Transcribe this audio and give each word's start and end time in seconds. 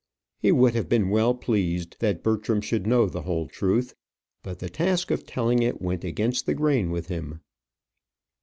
He 0.39 0.51
would 0.51 0.73
have 0.73 0.89
been 0.89 1.11
well 1.11 1.35
pleased 1.35 1.97
that 1.99 2.23
Bertram 2.23 2.59
should 2.59 2.87
know 2.87 3.07
the 3.07 3.21
whole 3.21 3.45
truth; 3.47 3.93
but 4.41 4.57
the 4.57 4.67
task 4.67 5.11
of 5.11 5.27
telling 5.27 5.61
it 5.61 5.79
went 5.79 6.03
against 6.03 6.47
the 6.47 6.55
grain 6.55 6.89
with 6.89 7.07
him. 7.09 7.41